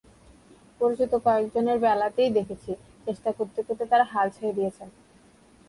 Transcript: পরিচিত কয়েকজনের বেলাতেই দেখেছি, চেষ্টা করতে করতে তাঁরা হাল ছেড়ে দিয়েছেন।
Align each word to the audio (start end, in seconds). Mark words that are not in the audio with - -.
পরিচিত 0.81 1.11
কয়েকজনের 1.25 1.77
বেলাতেই 1.79 2.31
দেখেছি, 2.37 2.71
চেষ্টা 3.05 3.29
করতে 3.37 3.59
করতে 3.67 3.83
তাঁরা 3.91 4.05
হাল 4.13 4.27
ছেড়ে 4.35 4.55
দিয়েছেন। 4.57 4.89